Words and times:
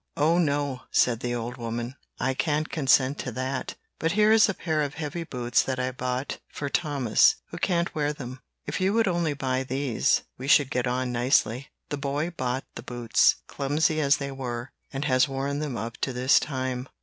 'O, 0.17 0.39
no,' 0.39 0.81
said 0.89 1.19
the 1.19 1.35
old 1.35 1.57
woman, 1.57 1.95
'I 2.19 2.33
can't 2.33 2.71
consent 2.71 3.19
to 3.19 3.31
that; 3.33 3.75
but 3.99 4.13
here 4.13 4.31
is 4.31 4.49
a 4.49 4.55
pair 4.55 4.81
of 4.81 4.95
heavy 4.95 5.23
boots 5.23 5.61
that 5.61 5.77
I 5.79 5.91
bought 5.91 6.39
for 6.49 6.69
Thomas, 6.69 7.35
who 7.51 7.59
can't 7.59 7.93
wear 7.93 8.11
them. 8.11 8.39
If 8.65 8.81
you 8.81 8.93
would 8.93 9.07
only 9.07 9.35
buy 9.35 9.61
these, 9.61 10.23
we 10.39 10.47
should 10.47 10.71
get 10.71 10.87
on 10.87 11.11
nicely.' 11.11 11.67
The 11.89 11.97
boy 11.97 12.31
bought 12.31 12.65
the 12.73 12.81
boots, 12.81 13.35
clumsy 13.45 14.01
as 14.01 14.17
they 14.17 14.31
were, 14.31 14.71
and 14.91 15.05
has 15.05 15.27
worn 15.27 15.59
them 15.59 15.77
up 15.77 15.97
to 15.97 16.13
this 16.13 16.39
time. 16.39 16.89